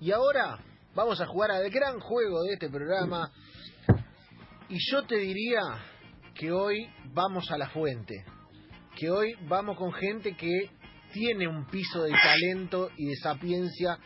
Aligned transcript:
Y 0.00 0.12
ahora 0.12 0.58
vamos 0.94 1.20
a 1.20 1.26
jugar 1.26 1.50
al 1.50 1.68
gran 1.68 2.00
juego 2.00 2.42
de 2.44 2.54
este 2.54 2.70
programa. 2.70 3.30
Y 4.70 4.78
yo 4.90 5.02
te 5.02 5.16
diría 5.16 5.60
que 6.34 6.50
hoy 6.50 6.88
vamos 7.12 7.50
a 7.50 7.58
la 7.58 7.68
fuente. 7.68 8.24
Que 8.96 9.10
hoy 9.10 9.34
vamos 9.46 9.76
con 9.76 9.92
gente 9.92 10.34
que 10.34 10.70
tiene 11.12 11.46
un 11.46 11.66
piso 11.66 12.02
de 12.02 12.12
talento 12.12 12.88
y 12.96 13.08
de 13.08 13.16
sapiencia 13.16 13.98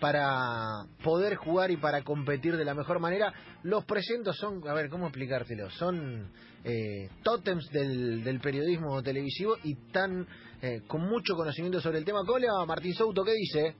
para 0.00 0.86
poder 1.02 1.36
jugar 1.36 1.70
y 1.70 1.76
para 1.76 2.02
competir 2.02 2.56
de 2.56 2.64
la 2.64 2.72
mejor 2.72 2.98
manera. 2.98 3.30
Los 3.64 3.84
presentos 3.84 4.36
son, 4.38 4.66
a 4.66 4.72
ver, 4.72 4.88
¿cómo 4.88 5.08
explicártelo? 5.08 5.68
Son 5.72 6.32
eh, 6.64 7.10
tótems 7.22 7.68
del, 7.68 8.24
del 8.24 8.40
periodismo 8.40 9.02
televisivo 9.02 9.58
y 9.62 9.74
tan 9.92 10.26
eh, 10.62 10.80
con 10.86 11.02
mucho 11.02 11.34
conocimiento 11.34 11.82
sobre 11.82 11.98
el 11.98 12.04
tema. 12.06 12.20
¿Cómo 12.26 12.38
le 12.38 12.48
va 12.48 12.64
Martín 12.64 12.94
Souto? 12.94 13.22
¿Qué 13.24 13.32
dice? 13.32 13.76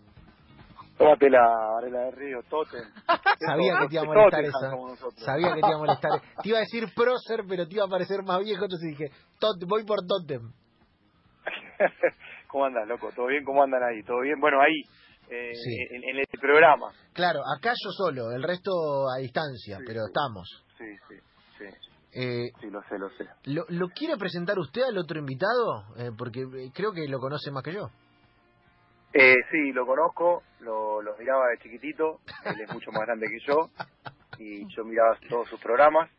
Tómate 0.96 1.28
la 1.28 1.40
Varela 1.74 2.00
de 2.00 2.10
Río, 2.12 2.42
Totem. 2.48 2.84
Sabía 3.46 3.78
que 3.80 3.88
te 3.88 3.94
iba 3.94 4.02
a 4.02 4.06
molestar 4.06 4.44
esa. 4.44 4.70
Sabía 5.24 5.54
que 5.54 5.60
te 5.60 5.66
iba 5.66 5.76
a 5.76 5.78
molestar. 5.78 6.10
Te 6.42 6.48
iba 6.48 6.58
a 6.58 6.60
decir 6.60 6.84
prócer, 6.94 7.44
pero 7.48 7.66
te 7.66 7.74
iba 7.74 7.84
a 7.84 7.88
parecer 7.88 8.22
más 8.22 8.40
viejo, 8.40 8.64
entonces 8.64 8.90
dije, 8.90 9.10
tot, 9.40 9.56
voy 9.66 9.84
por 9.84 10.00
Totem. 10.06 10.52
¿Cómo 12.48 12.66
andas, 12.66 12.86
loco? 12.86 13.10
¿Todo 13.14 13.26
bien? 13.26 13.44
¿Cómo 13.44 13.62
andan 13.62 13.82
ahí? 13.82 14.02
¿Todo 14.04 14.20
bien? 14.20 14.38
Bueno, 14.40 14.60
ahí, 14.60 14.82
eh, 15.28 15.52
en, 15.90 16.04
en, 16.04 16.18
el 16.18 16.40
programa. 16.40 16.92
Claro, 17.12 17.40
acá 17.56 17.72
yo 17.82 17.90
solo, 17.90 18.30
el 18.30 18.42
resto 18.42 18.70
a 19.10 19.18
distancia, 19.20 19.78
Sí, 19.78 19.84
pero 19.86 20.00
sí. 20.02 20.06
estamos. 20.06 20.64
Sí, 20.78 20.84
sí, 21.08 21.14
sí. 21.58 21.64
Eh, 22.16 22.52
Sí, 22.60 22.70
lo 22.70 22.80
sé, 22.82 22.98
lo 22.98 23.08
sé. 23.10 23.24
¿lo, 23.46 23.64
¿Lo 23.70 23.88
quiere 23.88 24.16
presentar 24.16 24.56
usted 24.58 24.82
al 24.82 24.98
otro 24.98 25.18
invitado? 25.18 25.84
Eh, 25.98 26.10
porque 26.16 26.42
eh, 26.42 26.70
creo 26.72 26.92
que 26.92 27.08
lo 27.08 27.18
conoce 27.18 27.50
más 27.50 27.64
que 27.64 27.72
yo. 27.72 27.88
Eh, 29.16 29.36
sí, 29.48 29.72
lo 29.72 29.86
conozco, 29.86 30.42
lo, 30.58 31.00
lo 31.00 31.16
miraba 31.16 31.46
de 31.50 31.58
chiquitito, 31.58 32.18
él 32.44 32.60
es 32.60 32.72
mucho 32.72 32.90
más 32.90 33.02
grande 33.02 33.28
que 33.28 33.38
yo, 33.46 33.70
y 34.38 34.66
yo 34.74 34.84
miraba 34.84 35.16
todos 35.28 35.48
sus 35.48 35.60
programas, 35.60 36.10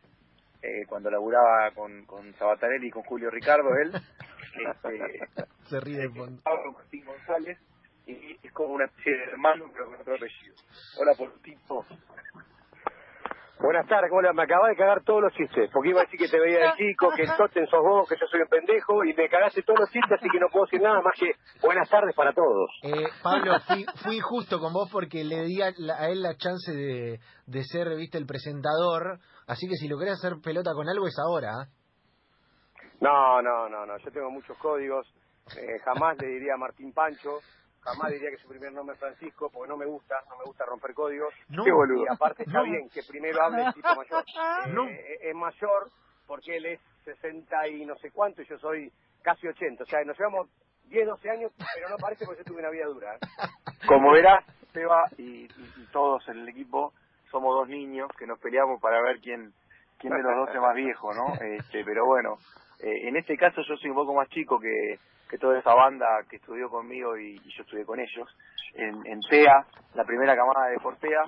eh, 0.62 0.86
cuando 0.88 1.10
laburaba 1.10 1.70
con, 1.74 2.06
con 2.06 2.32
Sabatarelli 2.36 2.88
y 2.88 2.90
con 2.90 3.02
Julio 3.02 3.28
Ricardo, 3.28 3.68
él, 3.76 3.92
este, 3.94 5.44
Se 5.68 5.78
ríe 5.80 6.08
fondo. 6.08 6.40
Pablo 6.42 6.72
Martín 6.72 7.04
González, 7.04 7.58
y 8.06 8.38
es 8.42 8.52
como 8.52 8.72
una 8.72 8.86
especie 8.86 9.12
de 9.12 9.24
hermano, 9.24 9.66
pero 9.74 9.86
con 9.86 9.96
otro 9.96 10.14
apellido. 10.14 10.54
Hola, 10.98 11.12
por 11.18 11.38
tipo. 11.40 11.84
Buenas 13.66 13.88
tardes, 13.88 14.10
¿cómo 14.10 14.22
le 14.22 14.28
va? 14.28 14.34
Me 14.34 14.44
acabas 14.44 14.70
de 14.70 14.76
cagar 14.76 15.02
todos 15.02 15.22
los 15.22 15.32
chistes, 15.32 15.68
porque 15.72 15.88
iba 15.88 16.00
a 16.00 16.04
decir 16.04 16.20
que 16.20 16.28
te 16.28 16.38
veía 16.38 16.70
de 16.70 16.72
chico, 16.76 17.10
que 17.16 17.22
el 17.22 17.36
Totten 17.36 17.66
sos 17.66 17.82
vos, 17.82 18.08
que 18.08 18.14
yo 18.14 18.24
soy 18.28 18.42
un 18.42 18.46
pendejo, 18.46 19.02
y 19.02 19.12
me 19.12 19.28
cagaste 19.28 19.64
todos 19.64 19.80
los 19.80 19.90
chistes, 19.90 20.12
así 20.12 20.28
que 20.30 20.38
no 20.38 20.46
puedo 20.52 20.66
decir 20.66 20.80
nada 20.80 21.02
más 21.02 21.12
que 21.18 21.32
buenas 21.60 21.90
tardes 21.90 22.14
para 22.14 22.32
todos. 22.32 22.70
Eh, 22.84 23.08
Pablo, 23.24 23.58
fui, 23.66 23.84
fui 24.04 24.18
injusto 24.18 24.60
con 24.60 24.72
vos 24.72 24.88
porque 24.92 25.24
le 25.24 25.42
di 25.46 25.60
a, 25.62 25.70
él 26.06 26.22
la 26.22 26.36
chance 26.36 26.72
de, 26.72 27.18
de 27.46 27.64
ser, 27.64 27.88
viste, 27.96 28.18
el 28.18 28.26
presentador. 28.26 29.18
Así 29.48 29.66
que 29.66 29.74
si 29.74 29.88
lo 29.88 29.98
querés 29.98 30.14
hacer 30.14 30.34
pelota 30.40 30.70
con 30.72 30.88
algo 30.88 31.08
es 31.08 31.18
ahora. 31.18 31.50
¿ah? 31.50 31.66
No, 33.00 33.42
no, 33.42 33.68
no, 33.68 33.84
no, 33.84 33.98
yo 33.98 34.12
tengo 34.12 34.30
muchos 34.30 34.56
códigos, 34.58 35.12
eh, 35.58 35.80
jamás 35.84 36.16
le 36.18 36.28
diría 36.28 36.54
a 36.54 36.56
Martín 36.56 36.92
Pancho, 36.92 37.40
jamás 37.86 38.10
diría 38.12 38.30
que 38.30 38.38
su 38.38 38.48
primer 38.48 38.72
nombre 38.72 38.94
es 38.94 39.00
Francisco, 39.00 39.48
porque 39.50 39.68
no 39.68 39.76
me 39.76 39.86
gusta, 39.86 40.16
no 40.28 40.36
me 40.38 40.44
gusta 40.44 40.64
romper 40.66 40.92
códigos. 40.94 41.32
No. 41.48 41.64
Qué 41.64 41.72
boludo. 41.72 42.04
Y 42.04 42.08
aparte 42.12 42.42
está 42.42 42.58
No. 42.58 42.64
bien 42.64 42.88
que 42.90 43.02
primero 43.08 43.42
hable 43.42 43.62
el 43.64 43.72
tipo 43.74 43.88
mayor. 43.94 44.24
Eh, 44.66 44.72
No. 44.72 44.86
Es 44.88 45.34
mayor 45.34 45.90
porque 46.26 46.56
él 46.56 46.66
es 46.66 46.80
60 47.04 47.68
y 47.68 47.86
no 47.86 47.96
sé 47.98 48.10
cuánto 48.10 48.42
y 48.42 48.46
yo 48.46 48.58
soy 48.58 48.92
casi 49.22 49.46
80. 49.48 49.84
O 49.84 49.86
sea, 49.86 50.02
nos 50.04 50.18
llevamos 50.18 50.48
10, 50.84 51.06
12 51.06 51.30
años, 51.30 51.52
pero 51.74 51.88
no 51.88 51.96
parece 51.96 52.24
porque 52.26 52.40
yo 52.42 52.44
tuve 52.44 52.60
una 52.60 52.70
vida 52.70 52.86
dura. 52.86 53.14
¿eh? 53.14 53.18
Como 53.86 54.12
verás, 54.12 54.44
Seba 54.72 55.04
y, 55.16 55.44
y- 55.44 55.72
y 55.76 55.86
todos 55.92 56.26
en 56.28 56.38
el 56.40 56.48
equipo 56.48 56.92
somos 57.30 57.54
dos 57.54 57.68
niños 57.68 58.10
que 58.18 58.26
nos 58.26 58.38
peleamos 58.40 58.80
para 58.80 59.00
ver 59.02 59.20
quién 59.20 59.52
quién 59.98 60.12
de 60.12 60.22
los 60.22 60.36
dos 60.36 60.54
es 60.54 60.60
más 60.60 60.74
viejo, 60.74 61.12
¿no? 61.14 61.34
Este, 61.40 61.84
pero 61.84 62.06
bueno, 62.06 62.38
eh, 62.80 63.08
en 63.08 63.16
este 63.16 63.36
caso 63.36 63.62
yo 63.62 63.76
soy 63.76 63.90
un 63.90 63.96
poco 63.96 64.14
más 64.14 64.28
chico 64.28 64.58
que, 64.58 64.98
que 65.28 65.38
toda 65.38 65.58
esa 65.58 65.74
banda 65.74 66.06
que 66.28 66.36
estudió 66.36 66.68
conmigo 66.68 67.16
y, 67.16 67.40
y 67.44 67.50
yo 67.56 67.62
estudié 67.62 67.84
con 67.84 68.00
ellos. 68.00 68.28
En, 68.74 69.06
en 69.06 69.20
TEA, 69.20 69.64
la 69.94 70.04
primera 70.04 70.36
camada 70.36 70.68
de 70.68 70.78
Fortea, 70.78 71.22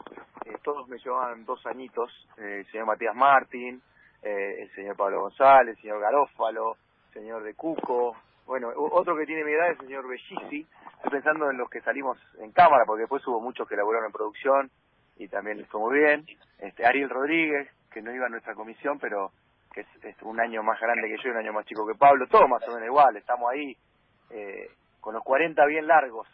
eh, 0.44 0.56
todos 0.62 0.86
me 0.88 0.98
llevaban 0.98 1.44
dos 1.44 1.64
añitos, 1.66 2.10
eh, 2.36 2.58
el 2.60 2.70
señor 2.70 2.86
Matías 2.86 3.14
Martín, 3.14 3.80
eh, 4.22 4.62
el 4.62 4.70
señor 4.74 4.96
Pablo 4.96 5.22
González, 5.22 5.76
el 5.76 5.82
señor 5.82 6.00
Garófalo, 6.00 6.76
el 7.08 7.14
señor 7.14 7.42
de 7.42 7.54
Cuco, 7.54 8.16
bueno, 8.46 8.70
otro 8.74 9.14
que 9.14 9.26
tiene 9.26 9.44
mi 9.44 9.52
edad 9.52 9.70
es 9.70 9.78
el 9.78 9.86
señor 9.86 10.08
Bellisi, 10.08 10.66
estoy 10.96 11.10
pensando 11.10 11.50
en 11.50 11.58
los 11.58 11.68
que 11.68 11.82
salimos 11.82 12.18
en 12.38 12.50
cámara, 12.52 12.84
porque 12.86 13.02
después 13.02 13.26
hubo 13.26 13.40
muchos 13.40 13.68
que 13.68 13.76
laburaron 13.76 14.06
en 14.06 14.12
producción 14.12 14.70
y 15.16 15.28
también 15.28 15.58
les 15.58 15.68
fue 15.68 15.80
muy 15.80 15.98
bien. 15.98 16.24
Este, 16.58 16.86
Ariel 16.86 17.10
Rodríguez, 17.10 17.68
que 17.98 18.02
no 18.02 18.14
iba 18.14 18.26
a 18.26 18.28
nuestra 18.28 18.54
comisión, 18.54 18.98
pero 19.00 19.32
que 19.72 19.80
es, 19.80 19.88
es 20.04 20.22
un 20.22 20.38
año 20.40 20.62
más 20.62 20.80
grande 20.80 21.08
que 21.08 21.16
yo 21.16 21.28
y 21.28 21.32
un 21.32 21.38
año 21.38 21.52
más 21.52 21.66
chico 21.66 21.84
que 21.84 21.98
Pablo, 21.98 22.26
todos 22.30 22.48
más 22.48 22.62
o 22.68 22.74
menos 22.74 22.86
igual, 22.86 23.16
estamos 23.16 23.50
ahí 23.52 23.76
eh, 24.30 24.70
con 25.00 25.14
los 25.14 25.24
40 25.24 25.66
bien 25.66 25.86
largos. 25.86 26.28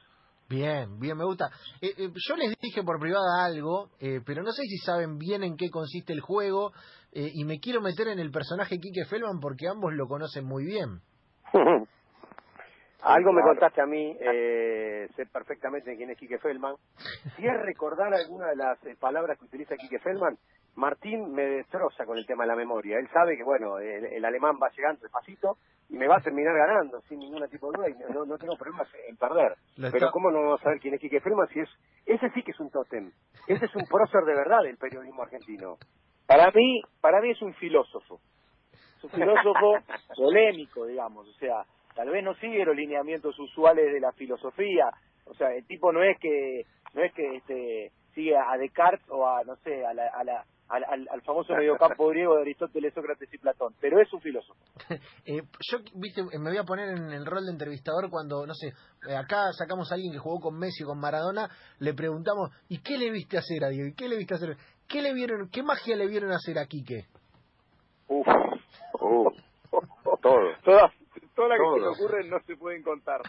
Bien, 0.47 1.01
bien, 1.01 1.17
me 1.17 1.25
gusta. 1.25 1.47
Eh, 1.81 1.95
eh, 1.97 2.11
yo 2.15 2.37
les 2.37 2.55
dije 2.61 2.83
por 2.83 3.01
privada 3.01 3.47
algo, 3.47 3.89
eh, 3.99 4.21
pero 4.27 4.43
no 4.43 4.53
sé 4.53 4.63
si 4.65 4.77
saben 4.77 5.17
bien 5.17 5.43
en 5.43 5.57
qué 5.57 5.71
consiste 5.71 6.13
el 6.13 6.21
juego 6.21 6.73
eh, 7.13 7.31
y 7.33 7.45
me 7.45 7.59
quiero 7.61 7.81
meter 7.81 8.09
en 8.09 8.19
el 8.19 8.31
personaje 8.31 8.79
Quique 8.79 9.07
Feldman 9.07 9.41
porque 9.41 9.67
ambos 9.69 9.95
lo 9.95 10.07
conocen 10.07 10.45
muy 10.45 10.67
bien. 10.67 11.01
Algo 13.05 13.35
me 13.35 13.43
contaste 13.43 13.83
a 13.83 13.87
mí, 13.87 14.17
eh, 14.19 15.07
sé 15.15 15.27
perfectamente 15.27 15.95
quién 15.95 16.09
es 16.09 16.19
Quique 16.19 16.39
Feldman. 16.39 16.75
Si 17.37 17.47
es 17.47 17.53
recordar 17.63 18.15
alguna 18.15 18.49
de 18.49 18.57
las 18.57 18.83
eh, 18.87 18.97
palabras 18.99 19.39
que 19.39 19.45
utiliza 19.45 19.77
Quique 19.77 19.99
Feldman, 19.99 20.39
Martín 20.77 21.33
me 21.33 21.43
destroza 21.45 22.05
con 22.05 22.19
el 22.19 22.27
tema 22.27 22.45
de 22.45 22.49
la 22.49 22.57
memoria. 22.57 22.99
Él 22.99 23.09
sabe 23.13 23.37
que, 23.37 23.45
bueno, 23.45 23.79
el, 23.79 24.05
el 24.07 24.25
alemán 24.25 24.57
va 24.63 24.71
llegando 24.71 25.03
despacito 25.03 25.57
y 25.89 25.97
me 25.97 26.09
va 26.09 26.17
a 26.17 26.21
terminar 26.21 26.55
ganando 26.57 27.01
sin 27.03 27.19
ningún 27.21 27.47
tipo 27.49 27.71
de 27.71 27.79
duda 27.79 27.89
y 27.91 28.13
no, 28.13 28.25
no 28.25 28.39
tengo 28.39 28.57
problemas 28.57 28.89
en 29.09 29.17
perder. 29.17 29.55
Pero 29.77 29.89
está- 29.97 30.11
¿cómo 30.11 30.31
no 30.31 30.41
vamos 30.43 30.61
a 30.61 30.65
saber 30.65 30.81
quién 30.81 30.95
es 30.95 31.01
Quique 31.01 31.21
Feldman 31.21 31.49
si 31.49 31.61
es... 31.61 31.69
Ese 32.07 32.31
sí 32.31 32.43
que 32.43 32.51
es 32.53 32.61
un 32.61 32.71
tótem. 32.71 33.11
Ese 33.47 33.65
es 33.67 33.75
un 33.77 33.87
prócer 33.87 34.25
de 34.25 34.35
verdad 34.35 34.63
del 34.63 34.77
periodismo 34.79 35.23
argentino. 35.23 35.77
Para 36.27 36.51
mí, 36.51 36.81
para 37.01 37.21
mí 37.21 37.31
es 37.31 37.43
un 37.43 37.55
filósofo. 37.55 38.21
Es 38.99 39.05
un 39.05 39.11
filósofo 39.11 39.75
polémico, 40.17 40.87
digamos. 40.87 41.29
O 41.29 41.33
sea, 41.35 41.65
tal 41.95 42.09
vez 42.11 42.25
no 42.25 42.35
sigue 42.37 42.65
los 42.65 42.75
lineamientos 42.77 43.39
usuales 43.39 43.93
de 43.93 44.01
la 44.01 44.13
filosofía. 44.13 44.89
O 45.27 45.35
sea, 45.35 45.55
el 45.55 45.67
tipo 45.67 45.93
no 45.93 46.03
es 46.03 46.19
que 46.19 46.63
no 46.95 47.03
es 47.03 47.13
que 47.13 47.37
este 47.37 47.93
sigue 48.15 48.37
a 48.37 48.57
Descartes 48.57 49.07
o 49.11 49.27
a 49.27 49.43
no 49.45 49.57
sé 49.57 49.85
a 49.85 49.93
la, 49.95 50.07
a 50.09 50.25
la 50.25 50.45
al, 50.69 50.85
al- 50.85 51.09
al 51.11 51.23
famoso 51.23 51.53
mediocampo 51.57 52.09
griego 52.09 52.35
de 52.37 52.43
Aristóteles, 52.43 52.93
Sócrates 52.95 53.33
y 53.33 53.39
Platón, 53.39 53.75
pero 53.81 54.01
es 54.01 54.13
un 54.13 54.21
filósofo. 54.21 54.59
Eh, 55.27 55.43
yo, 55.71 55.79
viste, 55.95 56.23
me 56.39 56.51
voy 56.51 56.59
a 56.59 56.65
poner 56.65 56.89
en 56.91 57.11
el 57.13 57.25
rol 57.25 57.45
de 57.47 57.53
entrevistador 57.53 58.11
cuando, 58.11 58.47
no 58.47 58.53
sé, 58.55 58.69
eh, 59.09 59.17
acá 59.17 59.53
sacamos 59.53 59.91
a 59.91 59.95
alguien 59.95 60.13
que 60.13 60.19
jugó 60.19 60.39
con 60.41 60.59
Messi 60.59 60.85
o 60.85 60.89
con 60.89 61.01
Maradona, 61.01 61.49
le 61.79 61.95
preguntamos, 61.95 62.51
¿y 62.69 62.79
qué 62.83 62.99
le 62.99 63.11
viste 63.11 63.39
hacer 63.39 63.65
a 63.65 63.69
Diego? 63.69 63.89
¿Y 63.89 63.95
qué 63.95 64.09
le 64.09 64.17
viste 64.19 64.35
hacer? 64.35 64.57
¿Qué 64.87 65.01
le 65.01 65.15
vieron, 65.15 65.49
qué 65.51 65.63
magia 65.63 65.97
le 65.97 66.07
vieron 66.07 66.31
hacer 66.33 66.59
a 66.59 66.67
Quique? 66.67 67.07
Uf, 68.09 68.27
Uh, 69.01 69.31
todo. 70.23 70.39
todas 70.65 70.93
todas 71.35 71.51
las 71.51 71.59
que 71.59 71.75
se 71.75 71.81
me 71.81 71.89
ocurren 71.89 72.31
no 72.31 72.39
se 72.47 72.57
pueden 72.57 72.83
contar. 72.83 73.21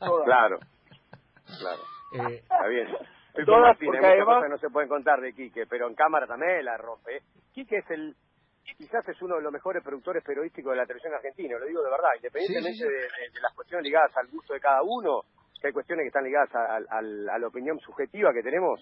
Todas. 0.00 0.24
Claro, 0.26 0.58
claro. 1.58 1.82
Eh, 2.30 2.36
Está 2.42 2.66
bien. 2.68 2.88
Estoy 3.40 3.54
Todas, 3.54 3.78
con 3.78 3.86
porque 3.86 4.06
además- 4.06 4.36
cosas 4.36 4.50
no 4.50 4.58
se 4.58 4.70
pueden 4.70 4.88
contar 4.88 5.20
de 5.20 5.32
Quique, 5.32 5.66
pero 5.66 5.86
en 5.88 5.94
cámara 5.94 6.26
también 6.26 6.64
la 6.64 6.76
rompe. 6.76 7.22
Quique 7.52 7.78
es 7.78 7.90
el, 7.90 8.14
quizás 8.76 9.08
es 9.08 9.20
uno 9.22 9.36
de 9.36 9.42
los 9.42 9.52
mejores 9.52 9.82
productores 9.82 10.22
periodísticos 10.24 10.72
de 10.72 10.76
la 10.76 10.86
televisión 10.86 11.14
argentina, 11.14 11.58
lo 11.58 11.66
digo 11.66 11.82
de 11.82 11.90
verdad, 11.90 12.08
independientemente 12.16 12.72
Sí, 12.72 12.78
sí, 12.78 12.84
sí. 12.84 12.88
De, 12.88 13.00
de- 13.26 13.30
de 13.34 13.40
las 13.40 13.54
cuestiones 13.54 13.84
ligadas 13.84 14.16
al 14.16 14.26
gusto 14.28 14.54
de 14.54 14.60
cada 14.60 14.82
uno, 14.82 15.22
que 15.60 15.66
hay 15.68 15.72
cuestiones 15.72 16.04
que 16.04 16.08
están 16.08 16.24
ligadas 16.24 16.54
a, 16.54 16.76
a- 16.76 16.98
al- 16.98 17.28
a 17.28 17.38
la 17.38 17.46
opinión 17.46 17.78
subjetiva 17.80 18.32
que 18.32 18.42
tenemos, 18.42 18.80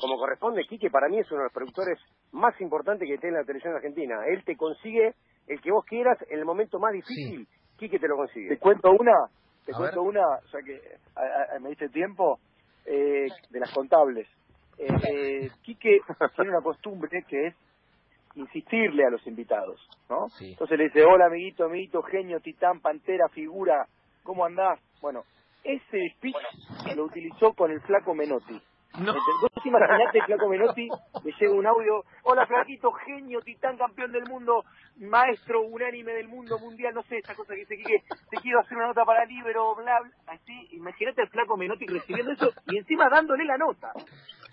como 0.00 0.16
corresponde, 0.16 0.64
Quique 0.66 0.90
para 0.90 1.08
mí 1.08 1.18
es 1.18 1.30
uno 1.30 1.40
de 1.40 1.44
los 1.44 1.52
productores 1.52 1.98
más 2.32 2.58
importantes 2.60 3.08
que 3.08 3.18
tiene 3.18 3.38
la 3.38 3.44
televisión 3.44 3.74
argentina. 3.74 4.24
Él 4.26 4.44
te 4.44 4.56
consigue 4.56 5.14
el 5.46 5.60
que 5.62 5.70
vos 5.72 5.84
quieras 5.86 6.18
en 6.28 6.38
el 6.38 6.44
momento 6.44 6.78
más 6.78 6.92
difícil, 6.92 7.46
Quique 7.78 7.98
te 7.98 8.08
lo 8.08 8.16
consigue. 8.16 8.48
Te 8.50 8.58
cuento 8.58 8.90
una, 8.90 9.14
te 9.64 9.72
A 9.72 9.76
cuento 9.76 10.00
ver. 10.04 10.08
una, 10.10 10.40
ya 10.52 10.58
que 10.62 10.80
me 11.60 11.70
diste 11.70 11.88
tiempo, 11.88 12.38
eh, 12.88 13.28
de 13.50 13.60
las 13.60 13.72
contables. 13.72 14.26
Eh, 14.78 14.88
eh, 15.08 15.50
Quique 15.62 16.00
tiene 16.36 16.50
una 16.50 16.62
costumbre 16.62 17.24
que 17.28 17.48
es 17.48 17.54
insistirle 18.34 19.04
a 19.04 19.10
los 19.10 19.26
invitados, 19.26 19.80
¿no? 20.08 20.28
Sí. 20.30 20.50
Entonces 20.52 20.78
le 20.78 20.84
dice, 20.84 21.04
hola 21.04 21.26
amiguito, 21.26 21.64
amiguito, 21.64 22.02
genio, 22.02 22.40
titán, 22.40 22.80
pantera, 22.80 23.28
figura, 23.28 23.86
¿cómo 24.22 24.44
andás? 24.44 24.78
Bueno, 25.00 25.24
ese 25.64 26.10
speech 26.16 26.36
lo 26.94 27.04
utilizó 27.04 27.52
con 27.52 27.70
el 27.70 27.80
flaco 27.80 28.14
Menotti. 28.14 28.60
No. 28.98 29.12
Vos 29.12 29.66
imaginate, 29.66 30.22
Flaco 30.26 30.48
Menotti, 30.48 30.88
le 31.24 31.32
llega 31.38 31.52
un 31.52 31.66
audio, 31.66 32.04
hola 32.24 32.46
Flaquito, 32.46 32.90
genio, 32.92 33.40
titán, 33.42 33.76
campeón 33.76 34.12
del 34.12 34.24
mundo, 34.24 34.64
maestro 34.96 35.62
unánime 35.62 36.12
del 36.12 36.28
mundo 36.28 36.58
mundial, 36.58 36.94
no 36.94 37.02
sé, 37.02 37.18
esta 37.18 37.34
cosa 37.34 37.54
que 37.54 37.60
dice 37.60 37.76
Quique, 37.76 38.02
te 38.30 38.36
quiero 38.38 38.60
hacer 38.60 38.76
una 38.76 38.88
nota 38.88 39.04
para 39.04 39.24
Libero, 39.24 39.74
bla, 39.76 40.00
bla, 40.00 40.32
así, 40.32 40.68
imagínate 40.72 41.22
al 41.22 41.28
Flaco 41.28 41.56
Menotti 41.56 41.86
recibiendo 41.86 42.32
eso 42.32 42.50
y 42.66 42.78
encima 42.78 43.08
dándole 43.10 43.44
la 43.44 43.58
nota. 43.58 43.92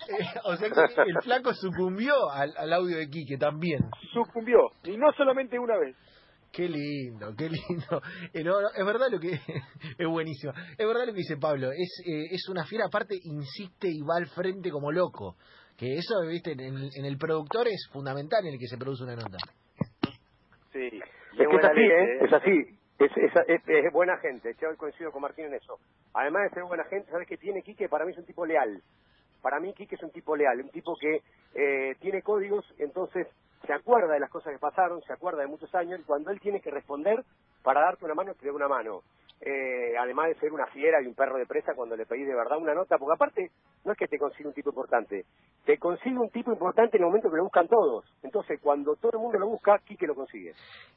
Eh, 0.08 0.24
o 0.44 0.56
sea 0.56 0.68
que 0.70 1.10
el 1.10 1.22
flaco 1.22 1.52
sucumbió 1.54 2.30
al, 2.30 2.54
al 2.56 2.72
audio 2.72 2.98
de 2.98 3.08
Quique 3.08 3.38
también. 3.38 3.80
Sucumbió, 4.12 4.70
y 4.84 4.96
no 4.96 5.10
solamente 5.12 5.58
una 5.58 5.76
vez. 5.78 5.96
Qué 6.56 6.68
lindo, 6.68 7.34
qué 7.36 7.50
lindo. 7.50 8.00
Eh, 8.32 8.42
no, 8.42 8.60
no, 8.62 8.68
es 8.74 8.84
verdad 8.86 9.08
lo 9.10 9.20
que 9.20 9.32
es 9.98 10.06
buenísimo. 10.08 10.52
Es 10.78 10.86
verdad 10.86 11.06
lo 11.06 11.12
que 11.12 11.18
dice 11.18 11.36
Pablo. 11.36 11.70
Es 11.70 12.02
eh, 12.06 12.28
es 12.30 12.48
una 12.48 12.64
fiera 12.64 12.86
aparte 12.86 13.14
insiste 13.22 13.88
y 13.88 14.00
va 14.00 14.16
al 14.16 14.26
frente 14.26 14.70
como 14.70 14.90
loco. 14.90 15.36
Que 15.76 15.92
eso, 15.98 16.14
viste, 16.26 16.52
en, 16.52 16.60
el- 16.60 16.90
en 16.96 17.04
el 17.04 17.18
productor 17.18 17.68
es 17.68 17.86
fundamental 17.92 18.46
en 18.46 18.54
el 18.54 18.58
que 18.58 18.66
se 18.66 18.78
produce 18.78 19.04
una 19.04 19.16
nota. 19.16 19.36
Sí. 20.72 20.86
Es 21.38 21.48
que 21.48 21.56
es 21.56 21.64
así, 21.64 21.80
¿eh? 21.80 22.24
Es 22.24 22.32
así. 22.32 22.78
Es, 22.98 23.10
es, 23.16 23.32
es- 23.48 23.68
es 23.68 23.92
buena 23.92 24.16
gente. 24.18 24.54
Yo 24.60 24.68
coincido 24.78 25.12
con 25.12 25.20
Martín 25.22 25.44
en 25.46 25.54
eso. 25.54 25.78
Además 26.14 26.44
de 26.48 26.54
ser 26.54 26.64
buena 26.64 26.84
gente, 26.84 27.10
¿sabes 27.10 27.28
qué 27.28 27.36
tiene 27.36 27.62
Quique? 27.62 27.88
Para 27.90 28.06
mí 28.06 28.12
es 28.12 28.18
un 28.18 28.24
tipo 28.24 28.46
leal. 28.46 28.82
Para 29.42 29.60
mí 29.60 29.74
Quique 29.74 29.96
es 29.96 30.02
un 30.02 30.10
tipo 30.10 30.34
leal, 30.34 30.60
un 30.62 30.70
tipo 30.70 30.94
que 30.98 31.20
eh, 31.54 31.94
tiene 32.00 32.22
códigos, 32.22 32.64
entonces 32.78 33.26
se 33.66 33.72
acuerda 33.72 34.14
de 34.14 34.20
las 34.20 34.30
cosas 34.30 34.52
que 34.52 34.58
pasaron, 34.58 35.00
se 35.02 35.12
acuerda 35.12 35.42
de 35.42 35.48
muchos 35.48 35.74
años, 35.74 36.00
y 36.00 36.04
cuando 36.04 36.30
él 36.30 36.40
tiene 36.40 36.60
que 36.60 36.70
responder 36.70 37.24
para 37.62 37.80
darte 37.80 38.04
una 38.04 38.14
mano, 38.14 38.34
te 38.34 38.46
da 38.46 38.52
una 38.52 38.68
mano. 38.68 39.00
Eh, 39.38 39.94
además 40.00 40.28
de 40.28 40.34
ser 40.36 40.50
una 40.52 40.66
fiera 40.68 41.02
y 41.02 41.06
un 41.06 41.14
perro 41.14 41.36
de 41.36 41.44
presa 41.44 41.74
cuando 41.74 41.94
le 41.94 42.06
pedís 42.06 42.26
de 42.26 42.34
verdad 42.34 42.56
una 42.56 42.72
nota, 42.74 42.96
porque 42.96 43.14
aparte 43.14 43.50
no 43.84 43.92
es 43.92 43.98
que 43.98 44.06
te 44.08 44.18
consiga 44.18 44.48
un 44.48 44.54
tipo 44.54 44.70
importante, 44.70 45.26
te 45.66 45.76
consigue 45.78 46.16
un 46.18 46.30
tipo 46.30 46.50
importante 46.52 46.96
en 46.96 47.02
el 47.02 47.08
momento 47.08 47.30
que 47.30 47.36
lo 47.36 47.42
buscan 47.44 47.68
todos. 47.68 48.06
Entonces, 48.22 48.58
cuando 48.62 48.96
todo 48.96 49.12
el 49.12 49.18
mundo 49.18 49.38
lo 49.38 49.48
busca, 49.48 49.78
Quique 49.84 50.06
lo 50.06 50.14
consigue. 50.14 50.52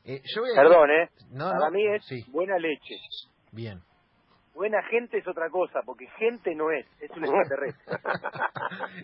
Eh, 0.06 0.22
yo 0.24 0.42
voy 0.42 0.52
a 0.52 0.56
Perdón, 0.56 0.90
¿eh? 0.90 1.10
No, 1.32 1.50
Para 1.52 1.66
no, 1.66 1.72
mí 1.72 1.86
es 1.86 2.06
sí. 2.06 2.24
buena 2.32 2.58
leche. 2.58 2.96
Bien. 3.52 3.82
Buena 4.60 4.84
gente 4.90 5.18
es 5.20 5.26
otra 5.26 5.50
cosa, 5.50 5.80
porque 5.86 6.06
gente 6.18 6.54
no 6.54 6.70
es, 6.70 6.86
es 7.00 7.10
un 7.12 7.24
extraterrestre. 7.24 7.96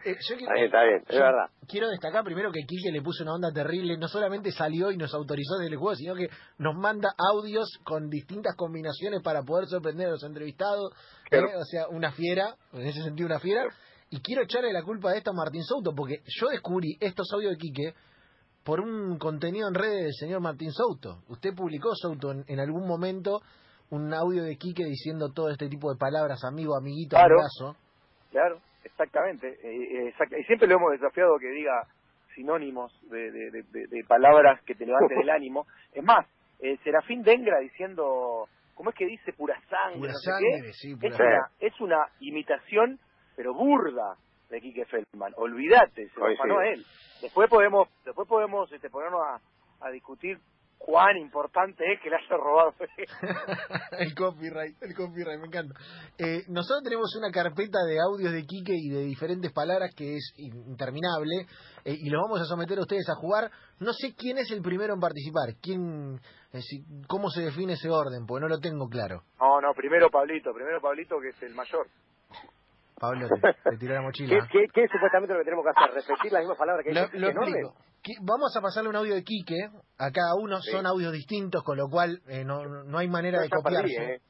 Eh, 0.04 0.18
yo 0.28 0.36
quiero- 0.36 0.54
Está 0.54 0.54
bien, 0.54 0.66
está 0.66 0.84
bien, 0.84 1.02
es 1.07 1.16
yo 1.16 1.22
verdad. 1.22 1.46
Quiero 1.66 1.88
destacar 1.90 2.25
primero 2.25 2.52
que 2.52 2.60
Quique 2.68 2.92
le 2.92 3.02
puso 3.02 3.24
una 3.24 3.36
onda 3.36 3.54
terrible, 3.54 3.98
no 3.98 4.10
solamente 4.10 4.52
salió 4.52 4.92
y 4.92 4.98
nos 4.98 5.13
autorizó 5.13 5.56
del 5.57 5.78
juego, 5.78 5.96
sino 5.96 6.13
que 6.13 6.28
nos 6.57 6.75
manda 6.75 7.13
audios 7.31 7.69
con 7.86 8.10
distintas 8.10 8.54
combinaciones 8.57 9.22
para 9.24 9.44
poder 9.44 9.68
sorprender 9.68 10.07
a 10.07 10.12
los 10.12 10.24
entrevistados, 10.25 10.92
Claro. 11.30 11.48
¿eh? 11.48 11.56
o 11.56 11.63
sea, 11.63 11.88
una 11.88 12.12
fiera, 12.12 12.54
en 12.74 12.81
ese 12.88 13.02
sentido 13.02 13.28
una 13.28 13.40
fiera, 13.40 13.63
y 14.10 14.19
quiero 14.19 14.42
echarle 14.44 14.74
la 14.74 14.84
culpa 14.84 15.12
de 15.13 15.19
esto 15.19 15.31
a 15.31 15.34
Martín 15.34 15.63
Souto, 15.63 15.94
porque 15.96 16.16
yo 16.38 16.50
descubrí 16.50 16.98
estos 17.00 17.31
audios 17.34 17.54
de 17.54 17.57
Quique 17.60 17.94
por 18.66 18.81
un 18.81 19.18
contenido 19.18 19.69
en 19.69 19.74
redes 19.74 20.04
del 20.04 20.13
señor 20.16 20.42
Martín 20.42 20.74
Souto. 20.74 21.24
Usted 21.30 21.56
publicó, 21.56 21.96
Souto, 21.96 22.31
en, 22.31 22.44
en 22.48 22.60
algún 22.60 22.86
momento 22.86 23.40
un 23.91 24.13
audio 24.13 24.43
de 24.43 24.57
Quique 24.57 24.83
diciendo 24.85 25.31
todo 25.33 25.49
este 25.49 25.67
tipo 25.69 25.91
de 25.91 25.97
palabras, 25.97 26.43
amigo, 26.43 26.75
amiguito, 26.77 27.15
Claro. 27.15 27.35
abrazo. 27.35 27.77
Claro, 28.31 28.59
exactamente. 28.83 29.47
Eh, 29.47 29.57
eh, 29.63 30.07
exact- 30.13 30.37
Y 30.39 30.43
siempre 30.45 30.67
lo 30.67 30.75
hemos 30.75 30.91
desafiado 30.91 31.37
que 31.39 31.49
diga 31.49 31.87
sinónimos 32.35 32.91
de, 33.09 33.31
de- 33.31 33.51
de- 33.51 33.63
de- 33.63 33.87
de 33.87 34.03
palabras 34.07 34.61
que 34.63 34.75
te 34.75 34.85
levanten 34.85 35.21
el 35.21 35.29
ánimo. 35.29 35.65
Es 35.93 36.03
más, 36.03 36.25
eh, 36.59 36.77
Serafín 36.83 37.21
Dengra 37.23 37.59
diciendo, 37.59 38.47
¿cómo 38.73 38.89
es 38.89 38.95
que 38.95 39.05
dice? 39.05 39.31
Pura 39.33 39.55
sangre. 39.69 39.99
Pura 39.99 40.11
no 40.11 40.17
sé 40.17 40.31
sangre, 40.31 40.61
qué. 40.67 40.73
sí, 40.73 40.95
pura 40.95 41.07
es, 41.09 41.17
sangre. 41.17 41.35
una, 41.37 41.47
es 41.59 41.81
una 41.81 42.05
imitación, 42.19 42.99
pero 43.35 43.53
burda, 43.53 44.15
de 44.49 44.61
Quique 44.61 44.85
Feldman. 44.85 45.33
Olvídate, 45.37 46.07
se 46.09 46.19
lo 46.19 46.27
afanó 46.27 46.61
él. 46.61 46.83
Después 47.21 47.49
podemos 47.49 47.87
después 48.05 48.27
podemos 48.27 48.71
este, 48.71 48.89
ponernos 48.89 49.21
a, 49.21 49.85
a 49.87 49.89
discutir 49.91 50.37
cuán 50.85 51.17
importante 51.17 51.83
es 51.91 51.99
que 51.99 52.11
le 52.11 52.15
haya 52.17 52.37
robado. 52.37 52.75
el 53.99 54.13
copyright, 54.13 54.75
el 54.83 54.93
copyright, 54.93 55.39
me 55.39 55.47
encanta. 55.47 55.73
Eh, 56.19 56.43
nosotros 56.47 56.83
tenemos 56.83 57.09
una 57.17 57.31
carpeta 57.31 57.79
de 57.87 57.97
audios 57.99 58.31
de 58.31 58.43
Quique 58.45 58.73
y 58.75 58.89
de 58.89 58.99
diferentes 59.05 59.51
palabras 59.51 59.95
que 59.95 60.15
es 60.15 60.33
interminable 60.37 61.47
eh, 61.85 61.95
y 61.97 62.09
los 62.11 62.21
vamos 62.21 62.39
a 62.41 62.45
someter 62.45 62.77
a 62.77 62.81
ustedes 62.81 63.09
a 63.09 63.15
jugar. 63.15 63.49
No 63.79 63.93
sé 63.93 64.13
quién 64.15 64.37
es 64.37 64.51
el 64.51 64.61
primero 64.61 64.93
en 64.93 64.99
participar, 64.99 65.55
quién, 65.59 66.19
eh, 66.53 66.61
si- 66.61 66.85
cómo 67.07 67.29
se 67.31 67.41
define 67.41 67.73
ese 67.73 67.89
orden, 67.89 68.27
porque 68.27 68.41
no 68.43 68.47
lo 68.47 68.59
tengo 68.59 68.87
claro. 68.87 69.23
no, 69.39 69.59
no, 69.61 69.73
primero 69.73 70.09
Pablito, 70.11 70.53
primero 70.53 70.79
Pablito 70.81 71.15
que 71.19 71.29
es 71.29 71.41
el 71.41 71.55
mayor. 71.55 71.87
Pablo, 72.99 73.27
te, 73.27 73.71
te 73.71 73.77
tiró 73.77 73.93
la 73.95 73.99
¿Qué, 74.01 74.05
mochila. 74.05 74.47
qué, 74.51 74.67
qué 74.73 74.83
es 74.83 74.91
supuestamente 74.91 75.33
lo 75.33 75.39
que 75.39 75.45
tenemos 75.45 75.65
que 75.65 75.71
hacer? 75.75 75.95
¿Repetir 75.95 76.31
las 76.31 76.41
mismas 76.43 76.57
palabras 76.57 76.85
que 76.85 76.93
Lo, 76.93 77.01
dice 77.05 77.17
lo 77.17 77.27
orden? 77.27 77.69
Vamos 78.22 78.56
a 78.56 78.62
pasarle 78.62 78.90
un 78.90 78.96
audio 78.96 79.16
de 79.16 79.24
Quique 79.24 79.69
a 79.98 80.12
cada 80.12 80.36
uno, 80.36 80.62
Sí. 80.62 80.72
son 80.72 80.86
audios 80.86 81.13
distintos, 81.13 81.63
con 81.63 81.78
lo 81.78 81.90
cual 81.90 82.22
eh, 82.28 82.44
no, 82.44 82.63
no 82.66 82.98
hay 82.98 83.07
manera 83.07 83.42
de 83.42 83.50
perdí, 83.50 83.63
copiarse. 83.63 84.13
¿eh? 84.16 84.22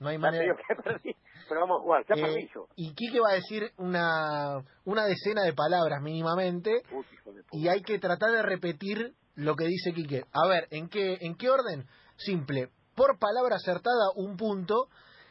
No 0.00 0.08
hay 0.08 0.16
Ya 0.16 0.20
manera. 0.20 0.56
perdí, 0.84 1.14
pero 1.48 1.60
vamos 1.62 1.80
a 1.80 1.82
jugar, 1.82 2.04
ya 2.08 2.14
Eh, 2.14 2.48
y 2.76 2.94
Quique 2.94 3.20
va 3.20 3.30
a 3.32 3.34
decir 3.34 3.72
una, 3.78 4.64
una 4.84 5.04
decena 5.06 5.42
de 5.42 5.52
palabras 5.52 6.00
mínimamente 6.02 6.82
Uy, 6.92 7.04
de 7.34 7.42
y 7.52 7.68
hay 7.68 7.82
que 7.82 7.98
tratar 7.98 8.30
de 8.30 8.42
repetir 8.42 9.14
lo 9.34 9.54
que 9.56 9.64
dice 9.66 9.92
Quique. 9.92 10.24
A 10.32 10.46
ver, 10.48 10.66
¿en 10.70 10.88
qué, 10.88 11.18
¿en 11.20 11.36
qué 11.36 11.50
orden? 11.50 11.86
Simple. 12.16 12.70
Por 12.94 13.18
palabra 13.18 13.56
acertada, 13.56 14.10
un 14.16 14.36
punto. 14.36 14.88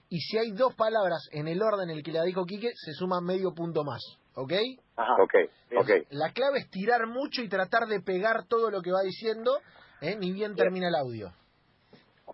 Y 0.10 0.20
si 0.22 0.38
hay 0.38 0.52
dos 0.52 0.74
palabras 0.76 1.28
en 1.32 1.50
el 1.50 1.62
orden 1.62 1.90
en 1.90 1.98
el 1.98 2.04
que 2.04 2.14
la 2.14 2.24
dijo 2.24 2.46
Quique, 2.46 2.70
se 2.76 2.94
suma 2.94 3.20
medio 3.20 3.54
punto 3.54 3.84
más. 3.84 4.02
¿Ok? 4.39 4.54
Ajá. 4.95 5.13
Ok, 5.19 5.34
ok. 5.80 5.89
La 6.12 6.31
clave 6.31 6.60
es 6.60 6.69
tirar 6.69 7.07
mucho 7.07 7.42
y 7.42 7.50
tratar 7.50 7.88
de 7.88 8.01
pegar 8.01 8.45
todo 8.48 8.69
lo 8.69 8.84
que 8.84 8.92
va 8.92 9.01
diciendo, 9.01 9.57
¿eh? 10.00 10.16
ni 10.16 10.31
bien 10.31 10.56
termina 10.56 10.89
el 10.89 10.95
audio. 10.95 11.31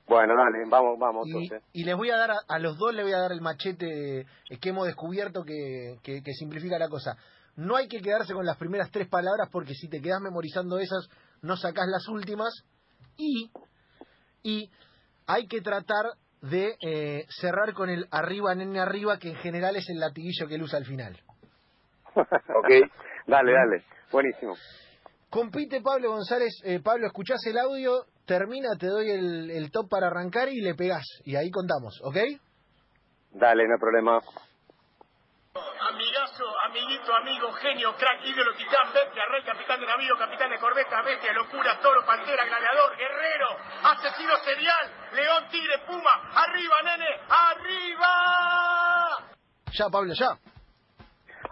Bueno, 0.06 0.34
dale, 0.36 0.66
vamos, 0.70 1.00
vamos 1.00 1.26
Y, 1.28 1.32
entonces. 1.32 1.64
y 1.72 1.86
les 1.86 1.96
voy 1.96 2.10
a 2.10 2.18
dar, 2.18 2.32
a, 2.32 2.40
a 2.50 2.60
los 2.60 2.78
dos 2.78 2.94
les 2.94 3.06
voy 3.06 3.14
a 3.14 3.20
dar 3.20 3.32
el 3.32 3.40
machete 3.40 4.20
eh, 4.20 4.26
que 4.60 4.70
hemos 4.70 4.86
descubierto 4.86 5.44
que, 5.46 5.98
que, 6.04 6.22
que 6.22 6.34
simplifica 6.34 6.78
la 6.78 6.90
cosa. 6.90 7.16
No 7.56 7.78
hay 7.78 7.88
que 7.88 8.02
quedarse 8.02 8.34
con 8.34 8.46
las 8.46 8.58
primeras 8.58 8.92
tres 8.92 9.08
palabras 9.08 9.48
porque 9.50 9.74
si 9.74 9.88
te 9.88 10.02
quedas 10.02 10.20
memorizando 10.20 10.80
esas, 10.80 11.08
no 11.42 11.56
sacás 11.56 11.88
las 11.88 12.06
últimas. 12.10 12.52
Y, 13.16 13.50
y 14.44 14.70
hay 15.26 15.48
que 15.48 15.62
tratar 15.62 16.06
de 16.42 16.76
eh, 16.82 17.26
cerrar 17.30 17.74
con 17.74 17.90
el 17.90 18.08
arriba, 18.12 18.54
nene, 18.56 18.82
arriba, 18.82 19.18
que 19.20 19.30
en 19.30 19.36
general 19.38 19.78
es 19.78 19.88
el 19.90 20.00
latiguillo 20.00 20.48
que 20.50 20.56
él 20.56 20.64
usa 20.64 20.80
al 20.80 20.86
final. 20.86 21.18
Ok, 22.16 22.70
dale, 23.28 23.52
dale. 23.52 23.84
Buenísimo. 24.12 24.56
Compite 25.30 25.82
Pablo 25.82 26.10
González. 26.10 26.62
Eh, 26.64 26.80
Pablo, 26.84 27.08
escuchás 27.08 27.44
el 27.48 27.58
audio, 27.58 28.06
termina, 28.26 28.76
te 28.80 28.88
doy 28.88 29.10
el, 29.10 29.50
el 29.50 29.72
top 29.72 29.90
para 29.90 30.08
arrancar 30.08 30.50
y 30.50 30.62
le 30.62 30.76
pegás. 30.76 31.06
Y 31.26 31.36
ahí 31.36 31.50
contamos, 31.50 32.00
¿ok? 32.04 32.18
Dale, 33.32 33.68
no 33.68 33.74
hay 33.74 33.80
problema. 33.80 34.20
Amigazo, 35.90 36.46
amiguito, 36.66 37.14
amigo, 37.14 37.52
genio, 37.54 37.94
crack, 37.96 38.26
ídolo, 38.26 38.54
titán, 38.54 38.94
bestia, 38.94 39.24
rey, 39.30 39.44
capitán 39.44 39.80
de 39.80 39.86
navío, 39.86 40.16
capitán 40.18 40.50
de 40.50 40.58
corbeta, 40.60 41.02
bestia, 41.04 41.34
locura, 41.34 41.80
toro, 41.82 42.04
pantera, 42.06 42.46
gladiador, 42.46 42.98
guerrero, 42.98 43.48
asesino 43.84 44.36
serial, 44.38 44.92
león, 45.14 45.44
tigre, 45.52 45.80
puma, 45.86 46.12
arriba, 46.34 46.76
nene, 46.86 47.06
arriba. 47.30 48.08
Ya, 49.72 49.90
Pablo, 49.90 50.14
ya. 50.14 50.53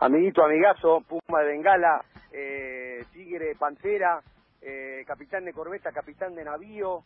Amiguito, 0.01 0.43
amigazo, 0.43 1.01
Puma 1.07 1.41
de 1.41 1.45
Bengala, 1.45 2.01
eh, 2.33 3.05
Tigre, 3.13 3.53
Pantera, 3.59 4.19
eh, 4.59 5.03
capitán 5.05 5.45
de 5.45 5.53
corbeta, 5.53 5.91
capitán 5.91 6.33
de 6.33 6.43
navío. 6.43 7.03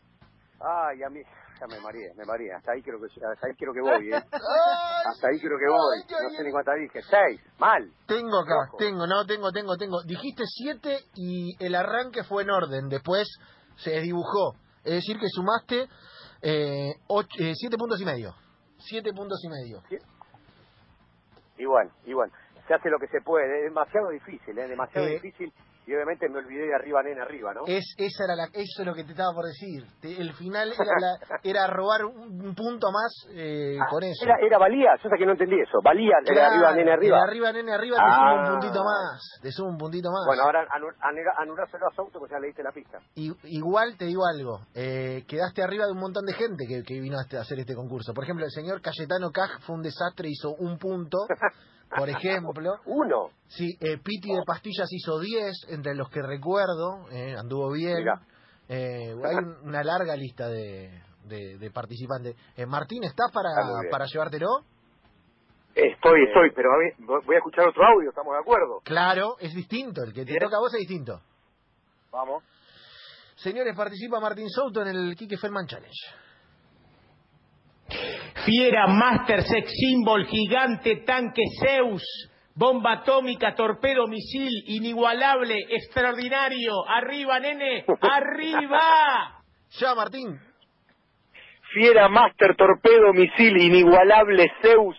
Ay, 0.58 1.02
a 1.02 1.10
mí, 1.10 1.20
ya 1.60 1.66
me 1.66 1.78
mareé, 1.82 2.14
me 2.16 2.24
mareé. 2.24 2.54
Hasta 2.54 2.72
ahí 2.72 2.80
creo 2.82 2.98
que, 2.98 3.04
hasta 3.06 3.46
ahí 3.46 3.54
creo 3.54 3.74
que 3.74 3.82
voy, 3.82 4.08
¿eh? 4.10 4.16
Hasta 5.12 5.28
ahí 5.28 5.38
creo 5.38 5.58
que 5.58 5.68
voy. 5.68 5.98
No 6.08 6.30
sé 6.38 6.42
ni 6.42 6.50
cuántas 6.50 6.76
dije. 6.76 7.02
Seis, 7.02 7.40
mal. 7.58 7.86
Tengo 8.06 8.40
acá, 8.40 8.54
Ojo. 8.68 8.78
tengo, 8.78 9.06
no, 9.06 9.26
tengo, 9.26 9.52
tengo, 9.52 9.76
tengo. 9.76 10.02
Dijiste 10.04 10.44
siete 10.46 11.00
y 11.14 11.54
el 11.62 11.74
arranque 11.74 12.24
fue 12.24 12.44
en 12.44 12.50
orden, 12.50 12.88
después 12.88 13.28
se 13.76 13.90
desdibujó. 13.90 14.54
Es 14.84 14.94
decir, 14.94 15.18
que 15.18 15.26
sumaste 15.28 15.86
eh, 16.40 16.94
ocho- 17.08 17.28
eh, 17.40 17.52
siete 17.54 17.76
puntos 17.76 18.00
y 18.00 18.06
medio. 18.06 18.32
Siete 18.78 19.12
puntos 19.12 19.38
y 19.44 19.48
medio. 19.50 19.82
Igual, 21.58 21.90
igual. 22.06 22.30
Se 22.66 22.74
hace 22.74 22.90
lo 22.90 22.98
que 22.98 23.06
se 23.08 23.20
puede. 23.20 23.58
Es 23.58 23.64
demasiado 23.64 24.08
difícil, 24.10 24.58
¿eh? 24.58 24.66
Demasiado 24.68 25.06
Eh. 25.06 25.12
difícil. 25.20 25.52
Y 25.86 25.94
obviamente 25.94 26.28
me 26.28 26.38
olvidé 26.38 26.66
de 26.66 26.74
arriba, 26.74 27.00
nene, 27.00 27.20
arriba, 27.22 27.54
¿no? 27.54 27.60
Es, 27.64 27.94
esa 27.96 28.24
era 28.24 28.34
la, 28.34 28.46
eso 28.52 28.82
es 28.82 28.86
lo 28.86 28.92
que 28.92 29.04
te 29.04 29.12
estaba 29.12 29.32
por 29.32 29.44
decir. 29.44 29.86
Te- 30.00 30.20
el 30.20 30.32
final 30.34 30.72
era, 30.72 30.84
la- 30.98 31.18
era 31.44 31.66
robar 31.68 32.04
un, 32.06 32.42
un 32.42 32.54
punto 32.56 32.90
más 32.90 33.12
eh, 33.30 33.78
con 33.88 34.02
eso. 34.02 34.24
Era, 34.24 34.34
era 34.44 34.58
valía, 34.58 34.90
yo 35.00 35.08
sé 35.08 35.14
que 35.16 35.24
no 35.24 35.32
entendí 35.38 35.54
eso. 35.60 35.78
Valía, 35.84 36.16
era 36.24 36.34
Claro, 36.34 36.54
arriba, 36.66 36.74
nene, 36.74 36.90
arriba. 36.92 37.16
el 37.18 37.22
arriba, 37.22 37.52
nene, 37.52 37.72
arriba, 37.72 37.96
te 37.98 38.02
Ah. 38.04 38.16
suma 38.16 38.34
un 38.34 38.50
puntito 38.58 38.82
más. 38.82 39.38
Te 39.40 39.52
suma 39.52 39.70
un 39.70 39.78
puntito 39.78 40.08
más. 40.10 40.26
Bueno, 40.26 40.42
ahora 40.42 40.66
anuláselo 41.38 41.86
a 41.86 41.94
Souto, 41.94 42.18
pues 42.18 42.32
ya 42.32 42.40
le 42.40 42.48
diste 42.48 42.64
la 42.64 42.72
pista. 42.72 42.98
I- 43.14 43.36
igual 43.44 43.96
te 43.96 44.06
digo 44.06 44.22
algo, 44.26 44.66
eh, 44.74 45.22
quedaste 45.28 45.62
arriba 45.62 45.86
de 45.86 45.92
un 45.92 46.00
montón 46.00 46.24
de 46.26 46.32
gente 46.34 46.64
que, 46.66 46.82
que 46.82 47.00
vino 47.00 47.16
a 47.16 47.22
este- 47.22 47.38
a 47.38 47.42
hacer 47.42 47.60
este 47.60 47.76
concurso. 47.76 48.12
Por 48.12 48.24
ejemplo, 48.24 48.44
el 48.44 48.50
señor 48.50 48.80
Cayetano 48.82 49.30
Caj 49.30 49.60
fue 49.60 49.76
un 49.76 49.82
desastre, 49.82 50.28
hizo 50.28 50.50
un 50.58 50.78
punto, 50.78 51.18
por 51.94 52.08
ejemplo. 52.08 52.74
Uno. 52.86 53.30
Sí, 53.48 53.76
eh, 53.80 53.98
Piti 53.98 54.32
de 54.32 54.42
Pastillas 54.46 54.88
hizo 54.90 55.18
10, 55.20 55.52
entre 55.70 55.94
los 55.94 56.08
que 56.10 56.22
recuerdo, 56.22 57.08
eh, 57.12 57.34
anduvo 57.38 57.72
bien. 57.72 57.98
Eh, 58.68 59.14
hay 59.24 59.36
un- 59.36 59.68
una 59.68 59.84
larga 59.84 60.16
lista 60.16 60.48
de, 60.48 60.90
de- 61.24 61.58
de 61.58 61.70
participantes. 61.70 62.34
Eh, 62.56 62.66
Martín, 62.66 63.04
¿estás 63.04 63.30
para, 63.32 63.50
para 63.90 64.06
llevártelo? 64.06 64.48
Estoy, 65.74 66.24
estoy, 66.26 66.50
pero 66.54 66.70
a 66.72 66.78
mí- 66.78 67.06
voy 67.26 67.34
a 67.34 67.38
escuchar 67.38 67.68
otro 67.68 67.84
audio, 67.84 68.08
¿estamos 68.08 68.32
de 68.34 68.40
acuerdo? 68.40 68.80
Claro, 68.82 69.36
es 69.38 69.54
distinto. 69.54 70.02
El 70.02 70.12
que 70.12 70.24
te 70.24 70.34
toca 70.38 70.56
a 70.56 70.60
vos 70.60 70.72
es 70.74 70.80
distinto. 70.80 71.20
Vamos. 72.10 72.42
Señores, 73.36 73.76
participa 73.76 74.18
Martín 74.18 74.48
Souto 74.48 74.80
en 74.80 74.88
el 74.88 75.14
Quique 75.14 75.36
Ferman 75.36 75.66
Challenge. 75.66 75.92
Fiera, 78.46 78.86
Master, 78.86 79.42
Sex 79.42 79.72
Symbol, 79.72 80.24
Gigante, 80.26 81.02
Tanque, 81.04 81.42
Zeus, 81.60 82.02
Bomba 82.54 82.92
Atómica, 82.92 83.56
Torpedo, 83.56 84.06
Misil, 84.06 84.52
Inigualable, 84.68 85.66
Extraordinario. 85.68 86.72
¡Arriba, 86.88 87.40
nene! 87.40 87.84
¡Arriba! 88.00 89.32
Ya, 89.80 89.96
Martín. 89.96 90.40
Fiera, 91.74 92.08
Master, 92.08 92.54
Torpedo, 92.56 93.12
Misil, 93.12 93.56
Inigualable, 93.60 94.46
Zeus, 94.62 94.96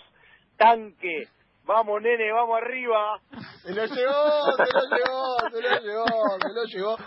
Tanque. 0.57 1.29
Vamos, 1.63 2.01
nene, 2.01 2.31
vamos 2.33 2.57
arriba. 2.61 3.19
Se 3.63 3.73
lo 3.73 3.85
llevó, 3.85 4.51
se 4.55 4.73
lo 4.73 4.97
llevó, 4.97 5.37
se 5.51 5.61
lo 5.61 5.79
llevó, 5.79 6.39
se 6.39 6.53
lo 6.53 6.63
llevó. 6.65 6.97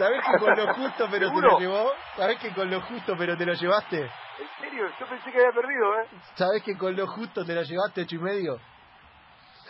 ¿Sabés 0.00 0.20
que 0.24 0.38
con 0.38 0.56
lo 0.56 0.74
justo 0.74 1.06
pero 1.10 1.26
te 1.28 1.34
¿Seguro? 1.34 1.50
lo 1.50 1.58
llevó? 1.60 1.92
¿Sabés 2.16 2.38
que 2.38 2.54
con 2.54 2.70
lo 2.70 2.80
justo 2.80 3.14
pero 3.18 3.36
te 3.36 3.44
lo 3.44 3.52
llevaste? 3.52 3.98
En 4.00 4.48
serio, 4.58 4.88
yo 4.98 5.06
pensé 5.06 5.30
que 5.30 5.38
había 5.38 5.52
perdido, 5.52 6.00
¿eh? 6.00 6.06
¿Sabés 6.36 6.62
que 6.62 6.76
con 6.78 6.96
lo 6.96 7.06
justo 7.06 7.44
te 7.44 7.54
lo 7.54 7.62
llevaste 7.62 8.00
ocho 8.02 8.16
y 8.16 8.18
medio? 8.18 8.56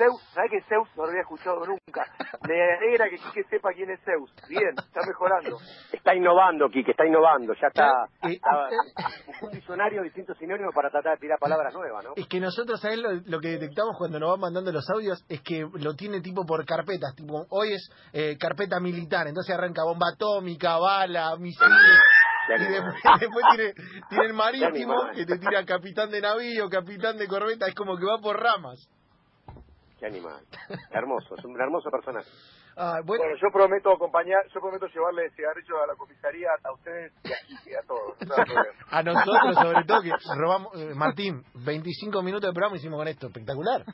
Zeus, 0.00 0.22
¿sabes 0.32 0.50
que 0.50 0.62
Zeus 0.62 0.88
no 0.96 1.04
lo 1.04 1.10
había 1.10 1.20
escuchado 1.20 1.60
nunca? 1.66 2.06
Me 2.48 2.56
alegra 2.78 3.10
que 3.10 3.16
Quique 3.18 3.44
sepa 3.50 3.68
quién 3.74 3.90
es 3.90 4.00
Zeus. 4.02 4.32
Bien, 4.48 4.70
está 4.78 5.00
mejorando. 5.06 5.58
Está 5.92 6.14
innovando, 6.14 6.70
Quique, 6.70 6.92
está 6.92 7.04
innovando. 7.06 7.52
Ya 7.60 7.66
está, 7.68 7.90
Eh, 8.24 8.32
está- 8.40 8.68
eh, 8.70 9.32
un 9.42 9.50
diccionario, 9.50 10.02
distintos 10.02 10.38
sinónimos 10.38 10.74
para 10.74 10.88
tratar 10.90 11.14
de 11.14 11.18
tirar 11.20 11.38
palabras 11.38 11.74
nuevas, 11.74 12.02
¿no? 12.04 12.12
Es 12.16 12.26
que 12.28 12.40
nosotros, 12.40 12.80
¿sabés 12.80 12.98
lo, 12.98 13.10
lo 13.26 13.40
que 13.40 13.48
detectamos 13.58 13.96
cuando 13.98 14.18
nos 14.18 14.30
van 14.30 14.40
mandando 14.40 14.72
los 14.72 14.88
audios? 14.88 15.22
Es 15.28 15.42
que 15.42 15.68
lo 15.74 15.94
tiene 15.94 16.22
tipo 16.22 16.46
por 16.46 16.64
carpetas. 16.64 17.14
Tipo, 17.14 17.44
hoy 17.50 17.74
es 17.74 17.90
eh, 18.14 18.38
carpeta 18.38 18.80
militar, 18.80 19.26
entonces 19.26 19.54
arranca 19.54 19.84
bomba 19.84 20.06
atómica, 20.14 20.78
bala, 20.78 21.36
misiles. 21.36 22.00
Y 22.48 22.64
después, 22.72 22.94
después 23.20 23.44
tiene, 23.54 23.74
tiene 24.08 24.24
el 24.26 24.32
marítimo 24.32 24.94
que 25.14 25.26
te 25.26 25.38
tira 25.38 25.64
capitán 25.66 26.10
de 26.10 26.20
navío, 26.20 26.68
capitán 26.70 27.18
de 27.18 27.28
corbeta, 27.28 27.66
es 27.66 27.74
como 27.74 27.96
que 27.98 28.04
va 28.06 28.18
por 28.18 28.40
ramas. 28.40 28.88
Qué 30.00 30.06
animal. 30.06 30.42
Hermoso, 30.90 31.34
es 31.36 31.44
un 31.44 31.60
hermoso 31.60 31.90
personaje. 31.90 32.26
Ah, 32.76 33.00
bueno, 33.04 33.22
Bueno, 33.24 33.36
yo 33.40 33.48
prometo 33.52 33.92
acompañar, 33.92 34.38
yo 34.54 34.60
prometo 34.60 34.86
llevarle 34.86 35.30
cigarrillos 35.36 35.76
a 35.84 35.86
la 35.86 35.94
comisaría 35.94 36.48
a 36.64 36.72
ustedes 36.72 37.12
y 37.24 37.32
a 37.32 37.36
Quique, 37.46 37.76
a 37.76 37.82
todos. 37.82 38.16
No 38.26 38.34
a 38.90 39.02
nosotros 39.02 39.54
sobre 39.56 39.84
todo 39.84 40.00
que 40.02 40.10
robamos... 40.38 40.74
eh, 40.80 40.94
Martín, 40.94 41.44
25 41.54 42.22
minutos 42.22 42.48
de 42.48 42.54
programa 42.54 42.76
hicimos 42.76 42.98
con 42.98 43.08
esto, 43.08 43.26
espectacular. 43.26 43.84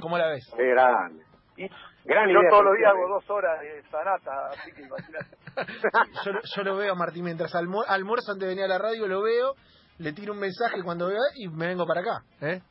¿Cómo 0.00 0.16
la 0.16 0.28
ves? 0.28 0.50
Qué 0.56 0.66
grande. 0.70 1.24
Y 1.58 1.68
Gran 2.04 2.30
yo 2.32 2.40
idea, 2.40 2.48
todos 2.50 2.64
los 2.64 2.76
días 2.78 2.90
hago 2.90 3.08
dos 3.08 3.28
horas 3.30 3.60
de 3.60 3.82
sanata, 3.90 4.46
así 4.48 4.72
que 4.72 4.80
imagínate. 4.82 5.36
Yo, 6.24 6.32
lo- 6.32 6.40
yo 6.42 6.62
lo 6.62 6.76
veo 6.76 6.92
a 6.92 6.96
Martín 6.96 7.24
mientras 7.24 7.52
almu- 7.54 7.84
almuerzo 7.86 8.32
antes 8.32 8.48
de 8.48 8.54
venir 8.54 8.64
a 8.64 8.68
la 8.68 8.78
radio, 8.78 9.06
lo 9.06 9.20
veo, 9.20 9.54
le 9.98 10.12
tiro 10.14 10.32
un 10.32 10.38
mensaje 10.38 10.82
cuando 10.82 11.08
veo 11.08 11.18
y 11.34 11.48
me 11.48 11.66
vengo 11.66 11.84
para 11.86 12.00
acá. 12.00 12.22
¿eh? 12.40 12.62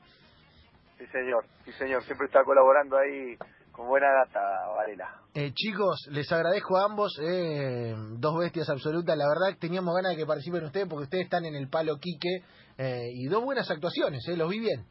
Sí, 1.00 1.08
señor, 1.08 1.46
sí, 1.63 1.72
señor. 1.72 2.03
Siempre 2.03 2.27
está 2.27 2.44
colaborando 2.44 2.98
ahí 2.98 3.38
con 3.72 3.88
buena 3.88 4.12
data, 4.12 4.41
Varela. 4.75 5.22
Eh, 5.34 5.53
chicos, 5.53 6.10
les 6.12 6.29
agradezco 6.29 6.75
a 6.75 6.84
ambos, 6.84 7.18
eh, 7.24 7.94
dos 8.18 8.38
bestias 8.38 8.70
absolutas. 8.70 9.15
La 9.15 9.24
verdad 9.29 9.58
teníamos 9.58 9.96
ganas 9.96 10.12
de 10.12 10.18
que 10.18 10.27
participen 10.27 10.65
ustedes 10.65 10.88
porque 10.89 11.03
ustedes 11.03 11.24
están 11.24 11.46
en 11.46 11.56
el 11.56 11.70
palo 11.70 11.96
Quique 12.01 12.44
eh, 12.77 13.12
y 13.13 13.27
dos 13.27 13.41
buenas 13.46 13.72
actuaciones, 13.72 14.27
eh, 14.27 14.36
los 14.36 14.50
vi 14.50 14.60
bien. 14.60 14.84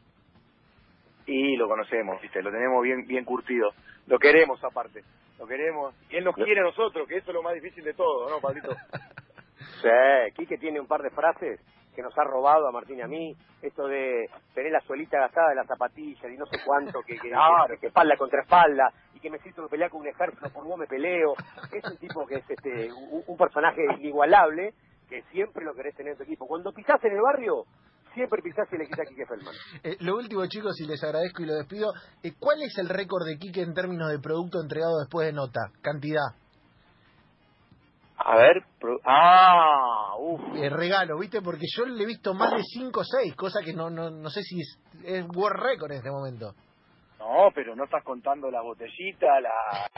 Y 1.27 1.55
lo 1.57 1.67
conocemos, 1.67 2.19
¿viste? 2.23 2.41
Lo 2.41 2.49
tenemos 2.49 2.81
bien 2.81 3.05
bien 3.05 3.23
curtido. 3.23 3.69
Lo 4.07 4.17
queremos 4.17 4.59
aparte. 4.63 5.03
Lo 5.37 5.45
queremos. 5.45 5.93
Y 6.09 6.15
él 6.15 6.23
nos 6.23 6.33
quiere 6.33 6.61
a 6.61 6.63
nosotros, 6.63 7.07
que 7.07 7.17
eso 7.17 7.29
es 7.29 7.35
lo 7.35 7.43
más 7.43 7.53
difícil 7.53 7.83
de 7.83 7.93
todo, 7.93 8.27
¿no, 8.29 8.41
Pablito? 8.41 8.69
Sí, 9.81 10.33
Quique 10.35 10.57
tiene 10.57 10.79
un 10.79 10.87
par 10.87 11.01
de 11.01 11.09
frases 11.09 11.59
que 11.99 12.03
nos 12.03 12.17
ha 12.17 12.23
robado 12.23 12.65
a 12.67 12.71
Martín 12.71 12.97
y 12.97 13.01
a 13.01 13.07
mí. 13.07 13.35
Esto 13.61 13.87
de 13.87 14.29
tener 14.53 14.71
la 14.71 14.79
suelita 14.81 15.19
gastada 15.19 15.49
de 15.49 15.55
la 15.55 15.65
zapatilla 15.65 16.29
y 16.29 16.37
no 16.37 16.45
sé 16.45 16.57
cuánto, 16.65 17.01
que, 17.05 17.15
que, 17.17 17.29
que, 17.29 17.77
que 17.79 17.87
espalda 17.87 18.15
contra 18.15 18.41
espalda 18.41 18.89
y 19.13 19.19
que 19.19 19.29
me 19.29 19.37
siento 19.39 19.63
que 19.63 19.69
pelear 19.69 19.89
con 19.89 19.99
un 20.01 20.07
ejército, 20.07 20.49
por 20.49 20.63
vos 20.63 20.79
me 20.79 20.87
peleo. 20.87 21.33
Es 21.73 21.83
un 21.83 21.97
tipo 21.97 22.25
que 22.25 22.35
es 22.35 22.49
este 22.49 22.89
un, 22.93 23.23
un 23.27 23.37
personaje 23.37 23.81
inigualable 23.99 24.73
que 25.09 25.23
siempre 25.23 25.65
lo 25.65 25.73
querés 25.73 25.93
tener 25.95 26.13
en 26.13 26.17
tu 26.17 26.23
equipo. 26.23 26.47
Cuando 26.47 26.71
pisás 26.71 27.03
en 27.03 27.11
el 27.11 27.21
barrio, 27.21 27.65
siempre 28.13 28.41
pisás 28.41 28.71
y 28.71 28.77
le 28.77 28.85
quitas 28.85 29.01
a 29.01 29.09
Quique 29.09 29.25
Feldman. 29.25 29.53
Eh, 29.83 29.97
lo 29.99 30.15
último, 30.15 30.45
chicos, 30.47 30.79
y 30.79 30.87
les 30.87 31.03
agradezco 31.03 31.43
y 31.43 31.47
lo 31.47 31.55
despido, 31.55 31.91
eh, 32.23 32.31
¿cuál 32.39 32.61
es 32.61 32.77
el 32.77 32.87
récord 32.87 33.25
de 33.25 33.37
Quique 33.37 33.61
en 33.61 33.73
términos 33.73 34.09
de 34.09 34.19
producto 34.19 34.61
entregado 34.61 34.99
después 34.99 35.27
de 35.27 35.33
nota? 35.33 35.59
Cantidad. 35.81 36.31
A 38.21 38.35
ver, 38.37 38.63
pro- 38.79 38.99
ah, 39.05 40.13
uff. 40.19 40.41
Eh, 40.55 40.69
regalo, 40.69 41.17
¿viste? 41.17 41.41
Porque 41.41 41.65
yo 41.75 41.85
le 41.85 42.03
he 42.03 42.05
visto 42.05 42.33
más 42.33 42.51
de 42.51 42.63
5 42.63 42.99
o 42.99 43.03
6, 43.03 43.35
cosa 43.35 43.59
que 43.63 43.73
no, 43.73 43.89
no, 43.89 44.09
no 44.09 44.29
sé 44.29 44.43
si 44.43 44.59
es, 44.59 44.79
es 45.05 45.25
World 45.33 45.59
Record 45.61 45.91
en 45.91 45.97
este 45.97 46.11
momento. 46.11 46.53
No, 47.17 47.49
pero 47.53 47.75
no 47.75 47.85
estás 47.85 48.03
contando 48.03 48.49
la 48.51 48.61
botellita, 48.61 49.39
la, 49.41 49.49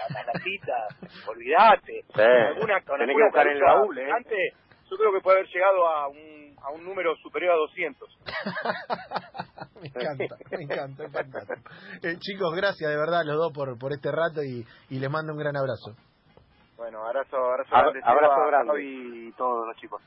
la 0.10 0.24
latita, 0.34 0.88
olvídate. 1.28 2.04
Sí. 2.13 2.22
Alguna, 2.22 2.82
con 2.82 2.98
Tenés 3.00 3.10
alguna 3.10 3.16
que 3.16 3.24
buscar 3.25 3.48
en 3.48 3.54
el 3.58 3.62
baúl, 3.63 3.98
¿eh? 3.98 4.06
gigante, 4.06 4.36
Yo 4.90 4.98
creo 4.98 5.12
que 5.13 5.22
puede 5.22 5.38
haber 5.40 5.50
llegado 5.51 5.88
a 5.88 6.08
un, 6.08 6.56
a 6.63 6.70
un 6.72 6.84
número 6.86 7.16
superior 7.18 7.54
a 7.54 7.58
200. 7.58 8.18
me 9.82 9.88
encanta, 9.88 10.36
me 10.51 10.63
encanta, 10.63 11.04
es 11.06 11.12
fantástico. 11.12 11.70
Eh, 12.04 12.18
chicos, 12.20 12.54
gracias 12.56 12.90
de 12.90 12.98
verdad 12.98 13.22
a 13.22 13.24
los 13.24 13.38
dos 13.38 13.51
por, 13.54 13.78
por 13.80 13.94
este 13.94 14.12
rato 14.12 14.44
y, 14.44 14.66
y 14.90 15.00
les 15.00 15.10
mando 15.10 15.34
un 15.34 15.40
gran 15.40 15.56
abrazo. 15.58 15.96
Bueno, 16.81 17.05
abrazo, 17.05 17.38
abrazo 17.38 17.69
grande. 17.69 18.01
abrazo 18.03 18.47
grande. 18.47 18.83
Y 18.83 19.31
todos 19.33 19.67
los 19.67 19.77
chicos. 19.77 20.01